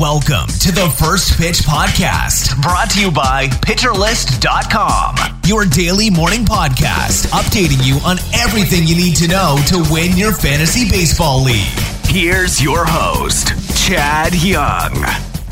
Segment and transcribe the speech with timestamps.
[0.00, 7.28] Welcome to the First Pitch Podcast, brought to you by PitcherList.com, your daily morning podcast,
[7.28, 11.78] updating you on everything you need to know to win your fantasy baseball league.
[12.06, 13.52] Here's your host,
[13.86, 14.90] Chad Young.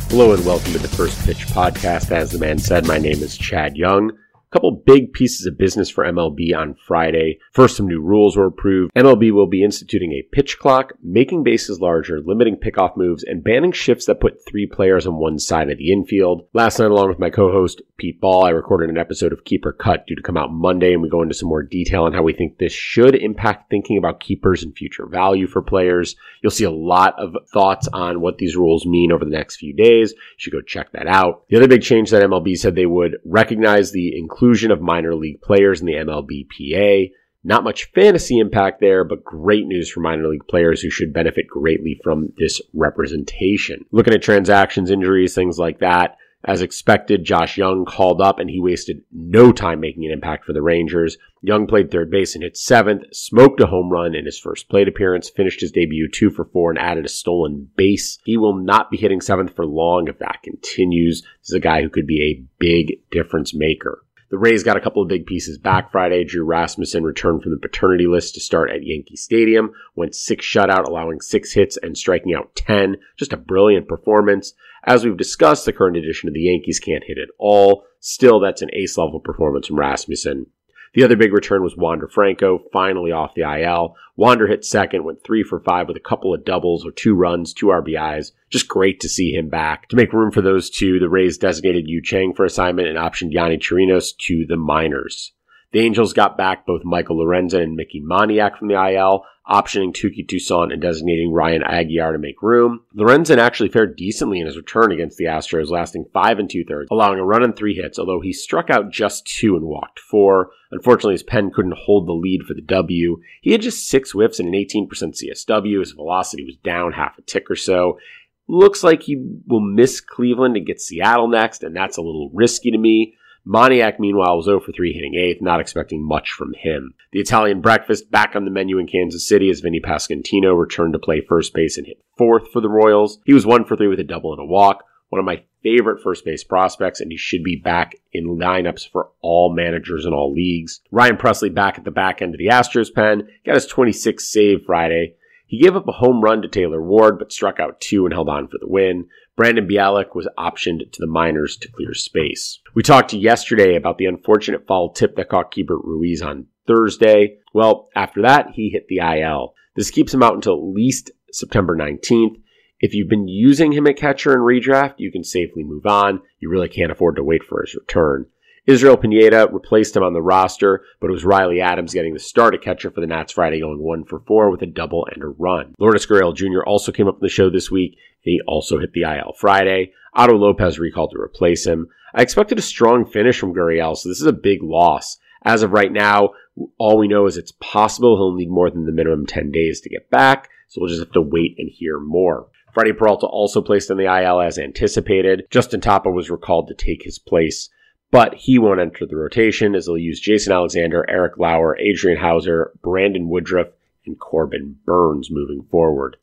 [0.08, 2.10] Hello and welcome to the First Pitch Podcast.
[2.10, 4.10] As the man said, my name is Chad Young
[4.52, 7.38] couple big pieces of business for MLB on Friday.
[7.52, 8.92] First, some new rules were approved.
[8.94, 13.72] MLB will be instituting a pitch clock, making bases larger, limiting pickoff moves, and banning
[13.72, 16.46] shifts that put three players on one side of the infield.
[16.52, 20.06] Last night, along with my co-host Pete Ball, I recorded an episode of Keeper Cut
[20.06, 22.34] due to come out Monday, and we go into some more detail on how we
[22.34, 26.14] think this should impact thinking about keepers and future value for players.
[26.42, 29.74] You'll see a lot of thoughts on what these rules mean over the next few
[29.74, 30.12] days.
[30.12, 31.44] You should go check that out.
[31.48, 35.14] The other big change that MLB said they would recognize the inclusion inclusion of minor
[35.14, 37.12] league players in the MLBPA.
[37.44, 41.46] Not much fantasy impact there, but great news for minor league players who should benefit
[41.46, 43.84] greatly from this representation.
[43.92, 46.16] Looking at transactions, injuries, things like that.
[46.44, 50.52] As expected, Josh Jung called up and he wasted no time making an impact for
[50.52, 51.16] the Rangers.
[51.40, 54.88] Jung played third base and hit seventh, smoked a home run in his first plate
[54.88, 58.18] appearance, finished his debut two for four and added a stolen base.
[58.24, 61.22] He will not be hitting seventh for long if that continues.
[61.42, 64.02] This is a guy who could be a big difference maker.
[64.32, 66.24] The Rays got a couple of big pieces back Friday.
[66.24, 70.88] Drew Rasmussen returned from the paternity list to start at Yankee Stadium, went six shutout,
[70.88, 72.96] allowing six hits and striking out 10.
[73.18, 74.54] Just a brilliant performance.
[74.84, 77.84] As we've discussed, the current edition of the Yankees can't hit at all.
[78.00, 80.46] Still, that's an ace level performance from Rasmussen.
[80.94, 83.96] The other big return was Wander Franco, finally off the IL.
[84.16, 87.54] Wander hit second, went three for five with a couple of doubles or two runs,
[87.54, 88.32] two RBIs.
[88.50, 89.88] Just great to see him back.
[89.88, 93.32] To make room for those two, the Rays designated Yu Chang for assignment and optioned
[93.32, 95.32] Yonny Chirinos to the minors.
[95.72, 100.26] The Angels got back both Michael Lorenzen and Mickey Moniak from the IL, optioning Touki
[100.26, 102.82] Toussaint and designating Ryan Aguilar to make room.
[102.94, 106.88] Lorenzen actually fared decently in his return against the Astros, lasting five and two thirds,
[106.90, 110.50] allowing a run and three hits, although he struck out just two and walked four.
[110.70, 113.20] Unfortunately, his pen couldn't hold the lead for the W.
[113.40, 115.80] He had just six whiffs and an 18% CSW.
[115.80, 117.98] His velocity was down half a tick or so.
[118.46, 119.16] Looks like he
[119.46, 123.16] will miss Cleveland and get Seattle next, and that's a little risky to me.
[123.46, 126.94] Moniak, meanwhile, was 0 for 3 hitting eighth, not expecting much from him.
[127.12, 130.98] The Italian breakfast back on the menu in Kansas City as Vinny Pasquantino returned to
[130.98, 133.18] play first base and hit fourth for the Royals.
[133.24, 134.84] He was 1 for 3 with a double and a walk.
[135.08, 139.10] One of my favorite first base prospects, and he should be back in lineups for
[139.20, 140.80] all managers in all leagues.
[140.90, 144.64] Ryan Pressly back at the back end of the Astros pen, got his 26th save
[144.64, 145.16] Friday.
[145.46, 148.30] He gave up a home run to Taylor Ward, but struck out two and held
[148.30, 149.08] on for the win.
[149.34, 152.60] Brandon Bielak was optioned to the minors to clear space.
[152.74, 157.38] We talked yesterday about the unfortunate foul tip that caught Keibert Ruiz on Thursday.
[157.54, 159.54] Well, after that, he hit the IL.
[159.74, 162.36] This keeps him out until at least September 19th.
[162.80, 166.20] If you've been using him at catcher and redraft, you can safely move on.
[166.38, 168.26] You really can't afford to wait for his return.
[168.64, 172.54] Israel Pineda replaced him on the roster, but it was Riley Adams getting the start
[172.54, 175.26] at catcher for the Nats Friday, going one for four with a double and a
[175.26, 175.74] run.
[175.80, 176.62] Lourdes Gurriel Jr.
[176.64, 179.92] also came up in the show this week, he also hit the IL Friday.
[180.14, 181.88] Otto Lopez recalled to replace him.
[182.14, 185.18] I expected a strong finish from Gurriel, so this is a big loss.
[185.44, 186.30] As of right now,
[186.78, 189.88] all we know is it's possible he'll need more than the minimum 10 days to
[189.88, 192.46] get back, so we'll just have to wait and hear more.
[192.72, 195.46] Freddie Peralta also placed in the IL as anticipated.
[195.50, 197.68] Justin Topa was recalled to take his place
[198.12, 202.70] but he won't enter the rotation as they'll use Jason Alexander, Eric Lauer, Adrian Houser,
[202.82, 203.68] Brandon Woodruff,
[204.06, 206.18] and Corbin Burnes moving forward.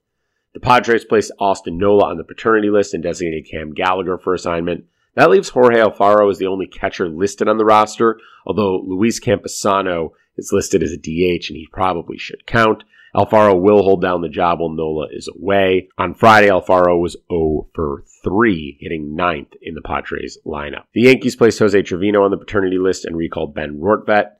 [0.53, 4.85] The Padres placed Austin Nola on the paternity list and designated Cam Gallagher for assignment.
[5.15, 10.11] That leaves Jorge Alfaro as the only catcher listed on the roster, although Luis Campusano
[10.37, 12.83] is listed as a DH and he probably should count.
[13.15, 15.89] Alfaro will hold down the job while Nola is away.
[15.97, 20.83] On Friday, Alfaro was 0 for 3, hitting ninth in the Padres lineup.
[20.93, 24.31] The Yankees placed Jose Trevino on the paternity list and recalled Ben Rortvedt,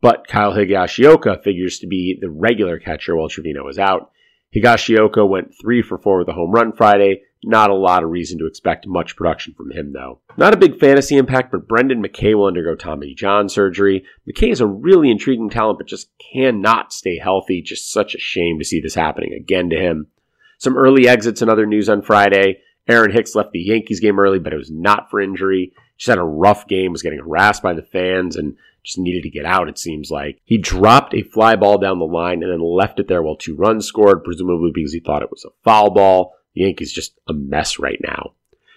[0.00, 4.10] but Kyle Higashioka figures to be the regular catcher while Trevino is out.
[4.54, 8.38] Higashioka went 3 for 4 with a home run Friday, not a lot of reason
[8.38, 10.20] to expect much production from him, though.
[10.36, 14.04] Not a big fantasy impact, but Brendan McKay will undergo Tommy John surgery.
[14.28, 17.62] McKay is a really intriguing talent, but just cannot stay healthy.
[17.62, 20.08] Just such a shame to see this happening again to him.
[20.58, 22.58] Some early exits and other news on Friday.
[22.88, 25.72] Aaron Hicks left the Yankees game early, but it was not for injury.
[25.96, 29.30] Just had a rough game, was getting harassed by the fans, and just needed to
[29.30, 30.40] get out, it seems like.
[30.44, 33.54] He dropped a fly ball down the line and then left it there while two
[33.54, 36.34] runs scored, presumably because he thought it was a foul ball.
[36.58, 38.34] Yankees just a mess right now.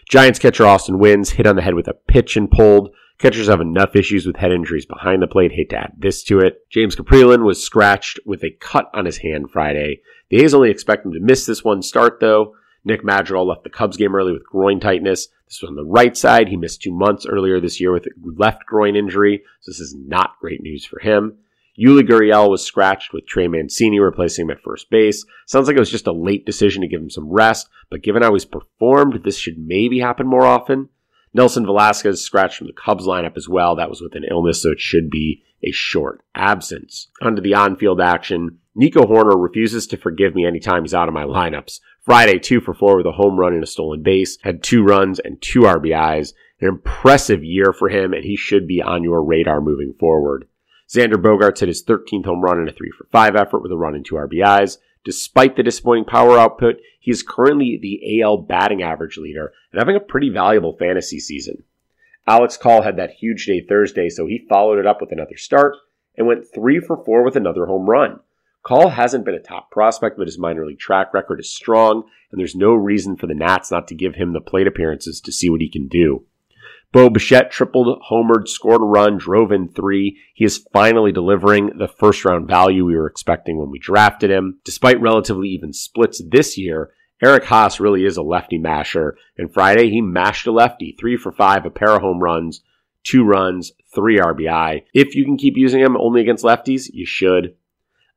[0.10, 2.94] Giants catcher Austin Wynns hit on the head with a pitch and pulled.
[3.18, 5.52] Catchers have enough issues with head injuries behind the plate.
[5.52, 6.68] Hate to add this to it.
[6.70, 10.02] James Kaprielian was scratched with a cut on his hand Friday.
[10.30, 12.56] The A's only expect him to miss this one start though.
[12.84, 15.28] Nick Madrigal left the Cubs game early with groin tightness.
[15.48, 16.48] This was on the right side.
[16.48, 19.96] He missed two months earlier this year with a left groin injury, so this is
[19.96, 21.38] not great news for him.
[21.82, 25.26] Yuli Gurriel was scratched with Trey Mancini replacing him at first base.
[25.48, 28.22] Sounds like it was just a late decision to give him some rest, but given
[28.22, 30.90] how he's performed, this should maybe happen more often.
[31.34, 33.76] Nelson Velasquez scratched from the Cubs lineup as well.
[33.76, 37.08] That was with an illness, so it should be a short absence.
[37.22, 38.60] Onto the on-field action.
[38.76, 41.80] Nico Hoerner refuses to forgive me anytime he's out of my lineups.
[42.02, 45.20] Friday, two for four with a home run and a stolen base, had two runs
[45.20, 46.34] and two RBIs.
[46.60, 50.48] An impressive year for him, and he should be on your radar moving forward.
[50.92, 53.78] Xander Bogaerts hit his 13th home run in a 3 for 5 effort with a
[53.78, 54.78] run and two RBIs.
[55.06, 59.96] Despite the disappointing power output, he is currently the AL batting average leader and having
[59.96, 61.64] a pretty valuable fantasy season.
[62.28, 65.78] Alex Call had that huge day Thursday, so he followed it up with another start
[66.18, 68.20] and went 3 for 4 with another home run.
[68.64, 72.40] Call hasn't been a top prospect, but his minor league track record is strong, and
[72.40, 75.50] there's no reason for the Nats not to give him the plate appearances to see
[75.50, 76.26] what he can do.
[76.94, 80.20] Bo Bichette tripled, homered, scored a run, drove in three.
[80.34, 84.60] He is finally delivering the first round value we were expecting when we drafted him.
[84.66, 86.92] Despite relatively even splits this year,
[87.24, 89.16] Eric Haase really is a lefty masher.
[89.38, 92.62] And Friday, he mashed a lefty, three for five, a pair of home runs,
[93.04, 94.84] two runs, three RBI.
[94.94, 97.56] If you can keep using him only against lefties, you should.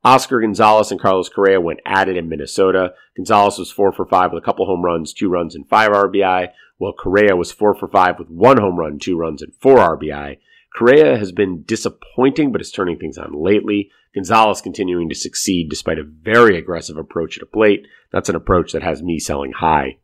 [0.05, 2.93] Oscar Gonzalez and Carlos Correa went at it in Minnesota.
[3.17, 6.49] Gonzalez was four for five with a couple home runs, two runs, and five RBI,
[6.79, 10.39] while Correa was four for five with one home run, two runs, and four RBI.
[10.75, 13.91] Correa has been disappointing, but is turning things on lately.
[14.15, 17.87] Gonzalez continuing to succeed despite a very aggressive approach at a plate.
[18.13, 19.99] That's an approach that has me selling high.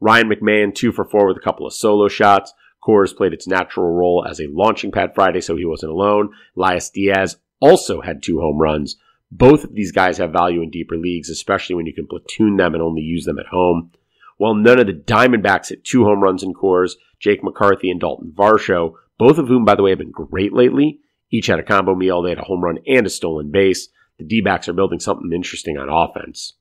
[0.00, 2.52] Ryan McMahon, two for four with a couple of solo shots.
[2.82, 6.30] Coors played its natural role as a launching pad Friday, so he wasn't alone.
[6.56, 8.96] Elias Diaz also had two home runs.
[9.30, 12.74] Both of these guys have value in deeper leagues, especially when you can platoon them
[12.74, 13.90] and only use them at home.
[14.38, 18.32] While none of the Diamondbacks hit two home runs in Coors, Jake McCarthy and Dalton
[18.34, 21.00] Varsho, both of whom, by the way, have been great lately,
[21.30, 22.22] each had a combo meal.
[22.22, 23.88] They had a home run and a stolen base.
[24.18, 26.54] The D backs are building something interesting on offense.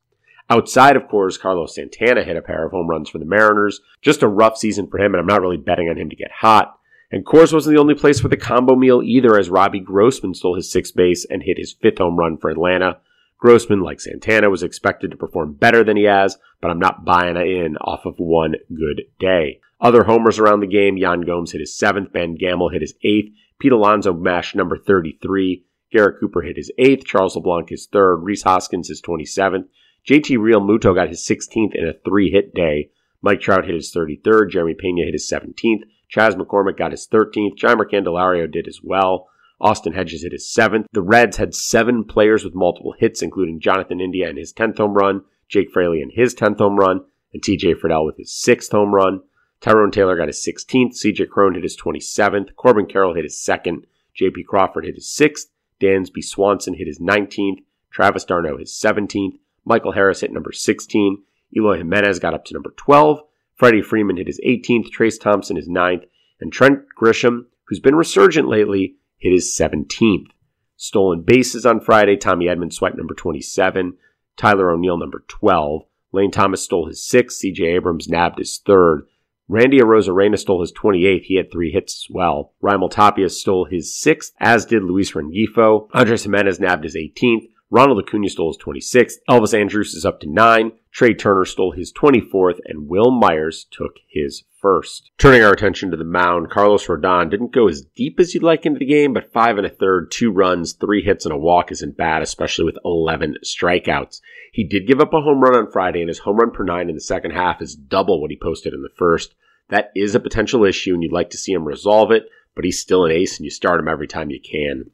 [0.49, 3.81] Outside of Coors, Carlos Santana hit a pair of home runs for the Mariners.
[4.01, 6.31] Just a rough season for him, and I'm not really betting on him to get
[6.31, 6.79] hot.
[7.11, 10.55] And Coors wasn't the only place for the combo meal either, as Robbie Grossman stole
[10.55, 12.99] his sixth base and hit his fifth home run for Atlanta.
[13.37, 17.37] Grossman, like Santana, was expected to perform better than he has, but I'm not buying
[17.37, 19.59] it in off of one good day.
[19.79, 23.31] Other homers around the game, Yan Gomes hit his seventh, Ben Gamel hit his eighth,
[23.59, 28.43] Pete Alonso mashed number 33, Garrett Cooper hit his eighth, Charles LeBlanc his third, Rhys
[28.43, 29.67] Hoskins his 27th,
[30.07, 32.89] JT Realmuto got his 16th in a three hit day,
[33.21, 37.57] Mike Trout hit his 33rd, Jeremy Pena hit his 17th, Chas McCormick got his 13th.
[37.57, 39.27] Jeimer Candelario did as well.
[39.59, 40.85] Austin Hedges hit his 7th.
[40.91, 44.93] The Reds had seven players with multiple hits, including Jonathan India and his 10th home
[44.93, 47.01] run, Jake Fraley and his 10th home run,
[47.33, 49.21] and TJ Friedl with his 6th home run.
[49.59, 50.93] Tyrone Taylor got his 16th.
[51.03, 52.55] CJ Cron hit his 27th.
[52.55, 53.85] Corbin Carroll hit his 2nd.
[54.19, 55.47] JP Crawford hit his 6th.
[55.81, 57.63] Dansby Swanson hit his 19th.
[57.91, 59.39] Travis d'Arnaud his 17th.
[59.65, 61.23] Michael Harris hit number 16.
[61.55, 63.21] Eloy Jimenez got up to number 12.
[63.55, 66.03] Freddie Freeman hit his 18th, Trayce Thompson his 9th,
[66.39, 70.27] and Trent Grisham, who's been resurgent lately, hit his 17th.
[70.75, 73.97] Stolen bases on Friday, Tommy Edman swiped number 27,
[74.35, 79.01] Tyler O'Neill number 12, Lane Thomas stole his 6th, CJ Abrams nabbed his 3rd,
[79.49, 81.23] Randy Arozarena stole his 28th.
[81.23, 82.53] He had three hits as well.
[82.61, 85.87] Raimel Tapia stole his 6th, as did Luis Rengifo.
[85.93, 87.47] Andres Gimenez nabbed his 18th.
[87.69, 89.15] Ronald Acuna stole his 26th.
[89.29, 90.71] Elvis Andrus is up to 9.
[90.91, 95.11] Trea Turner stole his 24th, and Wil Myers took his first.
[95.17, 98.65] Turning our attention to the mound, Carlos Rodon didn't go as deep as you'd like
[98.65, 101.71] into the game, but five and a third, two runs, three hits, and a walk
[101.71, 104.21] isn't bad, especially with 11 strikeouts.
[104.53, 106.87] He did give up a home run on Friday, and his home run per nine
[106.87, 109.35] in the second half is double what he posted in the first.
[109.69, 112.79] That is a potential issue, and you'd like to see him resolve it, but he's
[112.79, 114.89] still an ace, and you start him every time you can.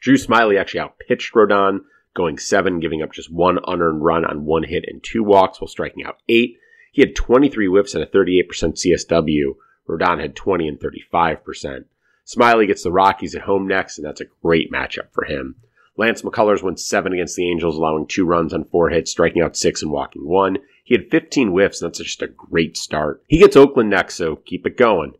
[0.00, 1.80] Drew Smyly actually outpitched Rodon
[2.14, 5.68] going seven, giving up just one unearned run on one hit and two walks while
[5.68, 6.58] striking out eight.
[6.92, 9.54] He had 23 whiffs and a 38% CSW.
[9.88, 11.84] Rodon had 20 and 35%.
[12.26, 15.56] Smyly gets the Rockies at home next, and that's a great matchup for him.
[15.96, 19.56] Lance McCullers went seven against the Angels, allowing two runs on four hits, striking out
[19.56, 20.58] six and walking one.
[20.84, 23.22] He had 15 whiffs, and that's just a great start.
[23.26, 25.14] He gets Oakland next, so keep it going.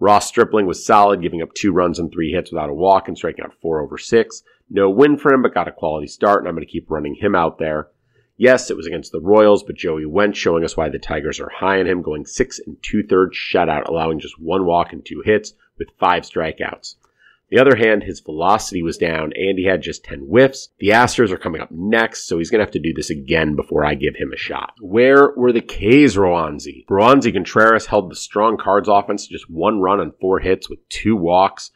[0.00, 3.16] Ross Stripling was solid, giving up two runs on three hits without a walk and
[3.16, 4.42] striking out four over six.
[4.70, 7.14] No win for him, but got a quality start, and I'm going to keep running
[7.14, 7.88] him out there.
[8.36, 11.50] Yes, it was against the Royals, but Joey Wentz showing us why the Tigers are
[11.50, 15.22] high on him, going six and two thirds shutout, allowing just one walk and two
[15.24, 16.96] hits with five strikeouts.
[16.96, 20.70] On the other hand, his velocity was down and he had just 10 whiffs.
[20.78, 23.54] The Astros are coming up next, so he's going to have to do this again
[23.54, 24.72] before I give him a shot.
[24.80, 26.86] Where were the K's, Roansy?
[26.86, 30.88] Roansy Contreras held the strong cards offense to just one run on four hits with
[30.88, 31.70] two walks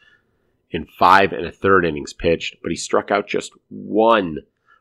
[0.71, 4.39] in five and a third innings pitched, but he struck out just one.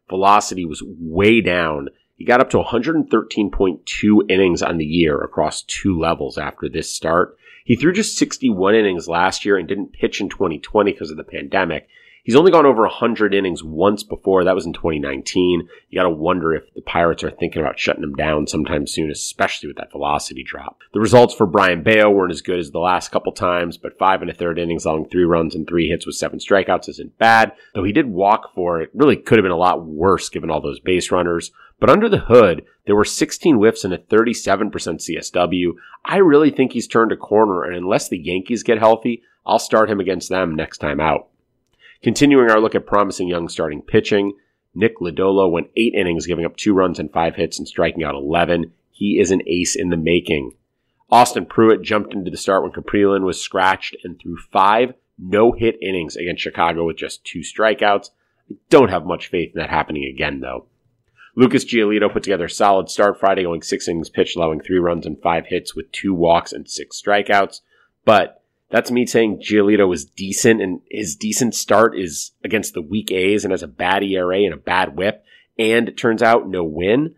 [0.09, 1.89] Velocity was way down.
[2.17, 7.37] He got up to 113.2 innings on the year across two levels after this start.
[7.65, 11.25] He threw just 61 innings last year and didn't pitch in 2020 because of the
[11.25, 11.89] pandemic.
[12.29, 14.45] He's only gone over 100 innings once before.
[14.45, 15.67] That was in 2019.
[15.89, 19.11] You got to wonder if the Pirates are thinking about shutting him down sometime soon,
[19.11, 20.77] especially with that velocity drop.
[20.93, 24.21] The results for Brayan Bello weren't as good as the last couple times, but five
[24.21, 27.53] and a third innings, allowing three runs and three hits with seven strikeouts isn't bad.
[27.75, 30.61] Though he did walk for it, really could have been a lot worse given all
[30.61, 31.51] those base runners.
[31.81, 35.73] But under the hood, there were 16 whiffs and a 37% CSW.
[36.05, 39.89] I really think he's turned a corner, and unless the Yankees get healthy, I'll start
[39.89, 41.31] him against them next time out.
[42.03, 44.35] Continuing our look at promising young starting pitching,
[44.75, 48.15] Nick Lodolo went eight innings, giving up two runs and five hits and striking out
[48.15, 48.73] 11.
[48.93, 50.53] He is an ace in the making.
[51.11, 56.17] Austin Pruitt jumped into the start when Kaprielian was scratched and threw five no-hit innings
[56.17, 58.11] against Chicago with just two strikeouts.
[58.51, 60.67] I don't have much faith in that happening again, though.
[61.35, 65.07] Lucas Giolito put together a solid start Friday, going six innings pitched, allowing three runs
[65.07, 67.61] and five hits with two walks and six strikeouts.
[68.05, 68.38] But
[68.71, 73.45] that's me saying Giolito was decent, and his decent start is against the weak A's
[73.45, 75.25] and has a bad ERA and a bad WHIP,
[75.59, 77.15] and it turns out no win.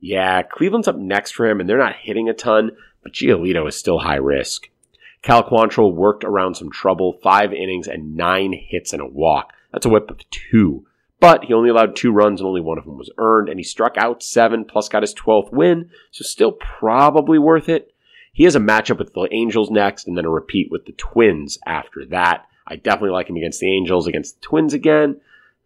[0.00, 3.76] Yeah, Cleveland's up next for him, and they're not hitting a ton, but Giolito is
[3.76, 4.68] still high risk.
[5.22, 9.52] Cal Quantrill worked around some trouble, five innings and nine hits and a walk.
[9.72, 10.86] That's a WHIP of two.
[11.20, 13.64] But he only allowed two runs and only one of them was earned, and he
[13.64, 17.93] struck out seven, plus got his 12th win, so still probably worth it.
[18.34, 21.56] He has a matchup with the Angels next and then a repeat with the Twins
[21.64, 22.46] after that.
[22.66, 25.20] I definitely like him against the Angels, against the Twins again.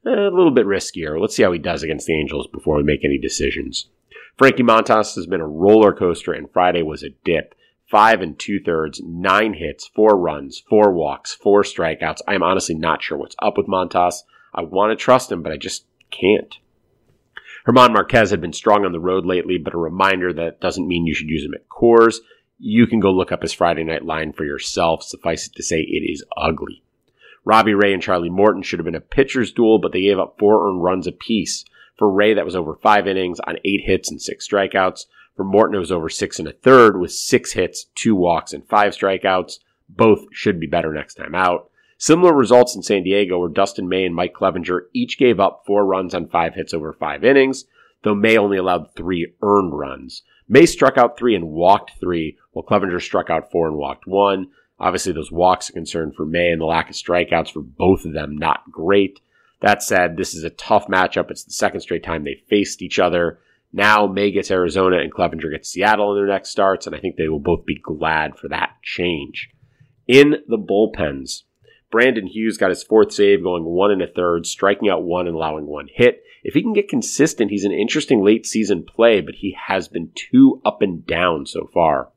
[0.07, 1.19] Eh, a little bit riskier.
[1.19, 3.89] Let's see how he does against the Angels before we make any decisions.
[4.37, 7.55] Frankie Montas has been a roller coaster, and Friday was a dip.
[7.91, 12.21] Five and two thirds, nine hits, four runs, four walks, four strikeouts.
[12.29, 14.25] I am honestly not sure what's up with Montas.
[14.55, 16.55] I want to trust him, but I just can't.
[17.65, 21.07] German Marquez had been strong on the road lately, but a reminder that doesn't mean
[21.07, 22.19] you should use him at Coors
[22.59, 25.03] you can go look up his Friday night line for yourself.
[25.03, 26.83] Suffice it to say, it is ugly.
[27.45, 30.37] Robbie Ray and Charlie Morton should have been a pitcher's duel, but they gave up
[30.39, 31.65] four earned runs apiece.
[31.97, 35.07] For Ray, that was over five innings on eight hits and six strikeouts.
[35.37, 38.69] For Morton, it was over six and a third with six hits, two walks, and
[38.69, 39.59] five strikeouts.
[39.89, 41.71] Both should be better next time out.
[41.97, 45.85] Similar results in San Diego where Dustin May and Mike Clevinger each gave up four
[45.85, 47.65] runs on five hits over five innings,
[48.03, 50.23] though May only allowed three earned runs.
[50.49, 54.49] May struck out three and walked three, while Clevinger struck out four and walked one.
[54.81, 58.13] Obviously, those walks are concerned for May and the lack of strikeouts for both of
[58.13, 59.21] them, not great.
[59.61, 61.31] That said, this is a tough matchup.
[61.31, 63.41] It's the second straight time they faced each other.
[63.73, 67.17] Now May gets Arizona and Clevinger gets Seattle in their next starts, and I think
[67.17, 69.51] they will both be glad for that change.
[70.07, 71.43] In the bullpens,
[71.91, 75.37] Brandon Hughes got his fourth save, going one and a third, striking out one and
[75.37, 76.23] allowing one hit.
[76.49, 80.13] If he can get consistent, he's an interesting late season play, but he has been
[80.15, 82.09] too up and down so far.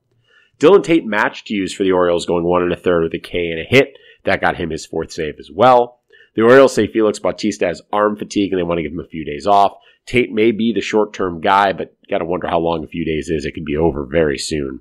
[0.57, 3.49] Dylan Tate matched Hughes for the Orioles, going one and a third with a K
[3.51, 3.97] and a hit.
[4.23, 5.99] That got him his fourth save as well.
[6.33, 9.05] The Orioles say Felix Bautista has arm fatigue and they want to give him a
[9.05, 9.73] few days off.
[10.05, 13.27] Tate may be the short term guy, but gotta wonder how long a few days
[13.27, 13.43] is.
[13.43, 14.79] It could be over very soon.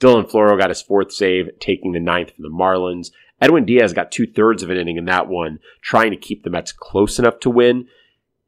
[0.00, 3.10] Dylan Floro got his fourth save, taking the ninth for the Marlins.
[3.40, 6.50] Edwin Diaz got two thirds of an inning in that one, trying to keep the
[6.50, 7.88] Mets close enough to win.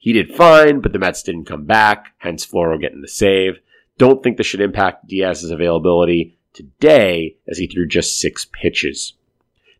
[0.04, 3.61] He did fine, but the Mets didn't come back, hence Floro getting the save.
[3.96, 9.14] Don't think this should impact Diaz's availability today as he threw just six pitches.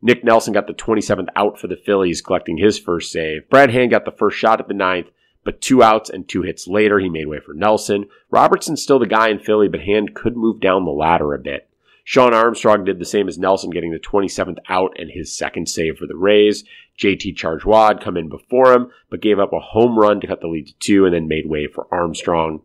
[0.01, 3.51] Nick Nelson got the 27th out for the Phillies, collecting his first save.
[3.51, 5.09] Brad Hand got the first shot at the ninth,
[5.45, 8.07] but two outs and two hits later, he made way for Nelson.
[8.31, 11.69] Robertson's still the guy in Philly, but Hand could move down the ladder a bit.
[12.07, 15.97] Shawn Armstrong did the same as Nelson, getting the 27th out and his second save
[15.97, 16.63] for the Rays.
[16.99, 20.47] JT Chargois come in before him, but gave up a home run to cut the
[20.47, 22.61] lead to two and then made way for Armstrong.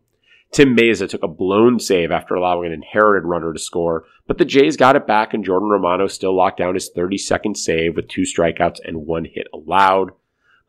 [0.51, 4.45] Tim Mayza took a blown save after allowing an inherited runner to score, but the
[4.45, 8.23] Jays got it back and Jordan Romano still locked down his 32nd save with two
[8.23, 10.11] strikeouts and one hit allowed.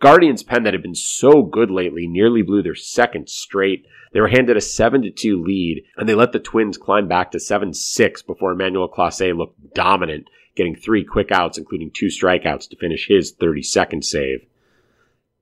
[0.01, 3.85] Guardians pen that had been so good lately nearly blew their second straight.
[4.15, 7.39] They were handed a 7 2 lead, and they let the Twins climb back to
[7.39, 12.77] 7 6 before Emmanuel Clase looked dominant, getting three quick outs, including two strikeouts, to
[12.77, 14.47] finish his 32nd save.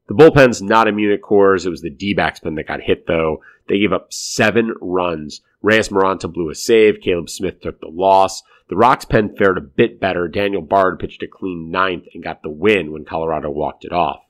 [0.09, 1.65] The bullpen's not immune at Coors.
[1.65, 3.43] It was the D-backs pen that got hit, though.
[3.69, 5.41] They gave up seven runs.
[5.62, 7.00] Reyes Moronta blew a save.
[7.00, 8.43] Caleb Smith took the loss.
[8.71, 10.27] The Rocks pen fared a bit better.
[10.27, 14.21] Daniel Bard pitched a clean ninth and got the win when Colorado walked it off.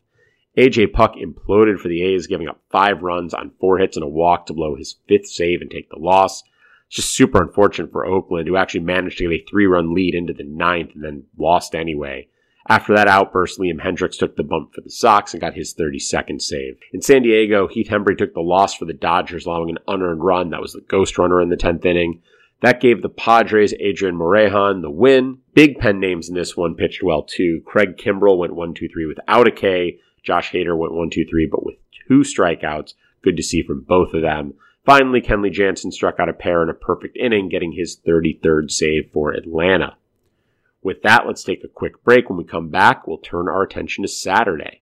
[0.58, 4.08] AJ Puk imploded for the A's, giving up five runs on four hits and a
[4.08, 6.42] walk to blow his fifth save and take the loss.
[6.88, 10.16] It's just super unfortunate for Oakland, who actually managed to get a three run lead
[10.16, 12.26] into the ninth and then lost anyway.
[12.68, 16.42] After that outburst, Liam Hendriks took the bump for the Sox and got his 32nd
[16.42, 16.76] save.
[16.92, 20.50] In San Diego, Heath Hembree took the loss for the Dodgers, allowing an unearned run.
[20.50, 22.20] That was the ghost runner in the 10th inning.
[22.60, 25.38] That gave the Padres Adrian Morejon the win.
[25.54, 27.62] Big pen names in this one pitched well too.
[27.64, 30.00] Craig Kimbrel went 1 2 3 without a K.
[30.28, 32.92] Josh Hader went one, two, three, but with two strikeouts.
[33.22, 34.52] Good to see from both of them.
[34.84, 39.10] Finally, Kenley Jansen struck out a pair in a perfect inning, getting his 33rd save
[39.10, 39.96] for Atlanta.
[40.82, 42.28] With that, let's take a quick break.
[42.28, 44.82] When we come back, we'll turn our attention to Saturday.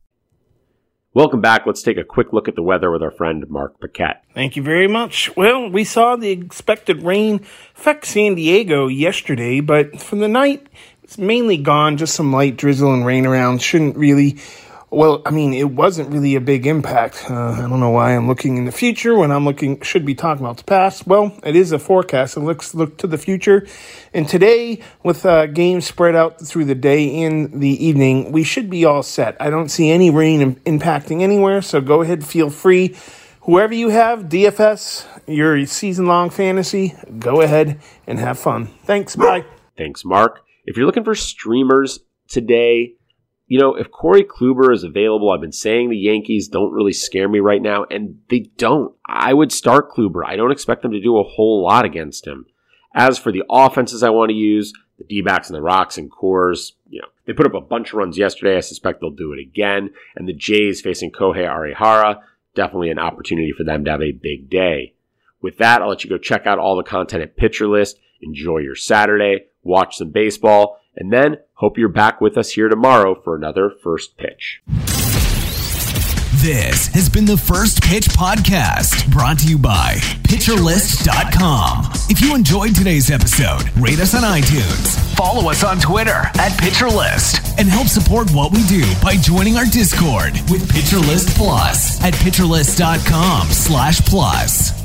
[1.13, 1.65] Welcome back.
[1.65, 4.23] Let's take a quick look at the weather with our friend Mark Paquette.
[4.33, 5.35] Thank you very much.
[5.35, 7.45] Well, we saw the expected rain
[7.75, 10.67] affect San Diego yesterday, but for the night,
[11.03, 11.97] it's mainly gone.
[11.97, 13.61] Just some light drizzle and rain around.
[13.61, 14.37] Shouldn't really
[14.91, 17.31] well, I mean, it wasn't really a big impact.
[17.31, 20.13] Uh, I don't know why I'm looking in the future when I'm looking, should be
[20.13, 21.07] talking about the past.
[21.07, 22.35] Well, it is a forecast.
[22.35, 23.65] It looks look to the future.
[24.13, 28.69] And today, with uh, games spread out through the day and the evening, we should
[28.69, 29.37] be all set.
[29.39, 32.97] I don't see any rain impacting anywhere, so go ahead, feel free.
[33.43, 38.67] Whoever you have, DFS, your season long fantasy, go ahead and have fun.
[38.83, 39.15] Thanks.
[39.15, 39.45] Bye.
[39.77, 40.41] Thanks, Mark.
[40.65, 42.95] If you're looking for streamers today,
[43.51, 47.27] you know, if Corey Kluber is available, I've been saying the Yankees don't really scare
[47.27, 48.95] me right now, and they don't.
[49.05, 50.21] I would start Kluber.
[50.25, 52.45] I don't expect them to do a whole lot against him.
[52.95, 56.71] As for the offenses I want to use, the D-backs and the Rocks and Coors,
[56.89, 58.55] you know, they put up a bunch of runs yesterday.
[58.55, 59.89] I suspect they'll do it again.
[60.15, 62.21] And the Jays facing Kohei Arihara,
[62.55, 64.93] definitely an opportunity for them to have a big day.
[65.41, 67.99] With that, I'll let you go check out all the content at Pitcher List.
[68.21, 73.19] Enjoy your Saturday, watch some baseball, and then hope you're back with us here tomorrow
[73.21, 74.61] for another first pitch.
[76.41, 81.85] This has been the First Pitch Podcast, brought to you by PitcherList.com.
[82.09, 87.59] If you enjoyed today's episode, rate us on iTunes, follow us on Twitter at PitcherList,
[87.59, 93.49] and help support what we do by joining our Discord with PitcherList Plus at PitcherList.com
[93.49, 94.80] slash plus.